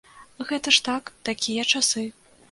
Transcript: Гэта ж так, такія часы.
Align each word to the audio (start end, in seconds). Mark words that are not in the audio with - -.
Гэта 0.51 0.71
ж 0.77 0.79
так, 0.87 1.11
такія 1.29 1.65
часы. 1.75 2.07